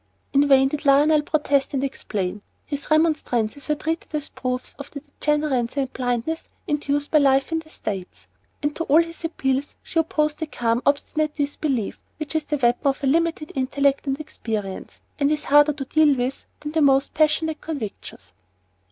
In 0.33 0.47
vain 0.47 0.67
did 0.69 0.83
Lionel 0.83 1.21
protest 1.21 1.75
and 1.75 1.83
explain; 1.83 2.41
his 2.65 2.89
remonstrances 2.89 3.67
were 3.67 3.75
treated 3.75 4.15
as 4.15 4.29
proofs 4.29 4.73
of 4.79 4.89
the 4.89 4.99
degeneracy 5.01 5.81
and 5.81 5.93
blindness 5.93 6.45
induced 6.65 7.11
by 7.11 7.19
life 7.19 7.51
in 7.51 7.59
"The 7.59 7.69
States," 7.69 8.25
and 8.63 8.75
to 8.75 8.83
all 8.85 9.03
his 9.03 9.23
appeals 9.23 9.75
she 9.83 9.99
opposed 9.99 10.39
that 10.39 10.51
calm, 10.53 10.81
obstinate 10.87 11.35
disbelief 11.35 12.01
which 12.17 12.33
is 12.35 12.45
the 12.45 12.57
weapon 12.57 12.87
of 12.87 13.03
a 13.03 13.05
limited 13.05 13.51
intellect 13.53 14.07
and 14.07 14.19
experience, 14.19 15.01
and 15.19 15.31
is 15.31 15.43
harder 15.43 15.73
to 15.73 15.85
deal 15.85 16.15
with 16.17 16.47
than 16.61 16.71
the 16.71 16.81
most 16.81 17.13
passionate 17.13 17.61
convictions. 17.61 18.33